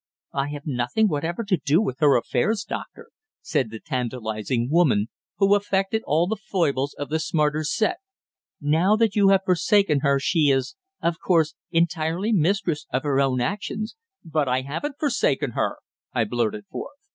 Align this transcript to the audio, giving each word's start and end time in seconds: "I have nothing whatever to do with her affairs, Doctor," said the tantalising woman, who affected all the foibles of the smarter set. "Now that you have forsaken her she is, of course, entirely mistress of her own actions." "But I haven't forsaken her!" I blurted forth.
"I 0.33 0.47
have 0.47 0.65
nothing 0.65 1.07
whatever 1.09 1.43
to 1.43 1.59
do 1.63 1.79
with 1.79 1.99
her 1.99 2.17
affairs, 2.17 2.65
Doctor," 2.67 3.09
said 3.43 3.69
the 3.69 3.79
tantalising 3.79 4.67
woman, 4.71 5.09
who 5.37 5.53
affected 5.53 6.01
all 6.07 6.25
the 6.25 6.37
foibles 6.43 6.95
of 6.95 7.09
the 7.09 7.19
smarter 7.19 7.63
set. 7.63 7.97
"Now 8.59 8.95
that 8.95 9.15
you 9.15 9.29
have 9.29 9.41
forsaken 9.45 9.99
her 9.99 10.17
she 10.19 10.49
is, 10.49 10.75
of 11.03 11.19
course, 11.19 11.53
entirely 11.69 12.31
mistress 12.33 12.87
of 12.91 13.03
her 13.03 13.19
own 13.21 13.41
actions." 13.41 13.95
"But 14.25 14.47
I 14.47 14.61
haven't 14.61 14.97
forsaken 14.99 15.51
her!" 15.51 15.77
I 16.11 16.23
blurted 16.23 16.65
forth. 16.65 16.97